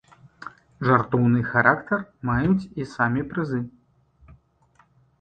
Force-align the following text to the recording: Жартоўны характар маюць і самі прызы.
Жартоўны 0.89 1.43
характар 1.51 1.99
маюць 2.31 2.59
і 2.65 2.83
самі 2.97 3.21
прызы. 3.35 3.63